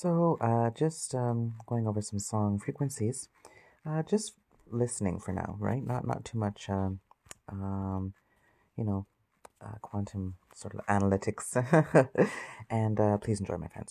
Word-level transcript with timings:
So, 0.00 0.38
uh, 0.40 0.70
just 0.70 1.14
um, 1.14 1.56
going 1.66 1.86
over 1.86 2.00
some 2.00 2.18
song 2.18 2.58
frequencies, 2.58 3.28
uh, 3.84 4.02
just 4.02 4.32
listening 4.70 5.20
for 5.20 5.32
now, 5.32 5.56
right? 5.58 5.86
Not 5.86 6.06
not 6.06 6.24
too 6.24 6.38
much, 6.38 6.70
um, 6.70 7.00
um, 7.50 8.14
you 8.78 8.84
know, 8.84 9.04
uh, 9.60 9.76
quantum 9.82 10.36
sort 10.54 10.72
of 10.72 10.86
analytics. 10.86 11.52
and 12.70 12.98
uh, 12.98 13.18
please 13.18 13.40
enjoy 13.40 13.58
my 13.58 13.68
friends. 13.68 13.88